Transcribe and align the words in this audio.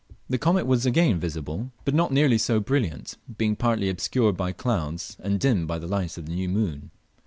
The 0.27 0.39
comet 0.39 0.65
was 0.65 0.87
again 0.87 1.19
visible, 1.19 1.69
but 1.85 1.93
not 1.93 2.11
nearly 2.11 2.39
so 2.39 2.59
brilliant, 2.59 3.17
being 3.37 3.55
partly 3.55 3.87
obscured 3.87 4.35
by 4.35 4.51
clouds; 4.51 5.15
and 5.19 5.39
dimmed 5.39 5.67
by 5.67 5.77
the 5.77 5.85
light 5.85 6.17
of 6.17 6.25
the 6.25 6.31
new 6.33 6.49
moon. 6.49 6.89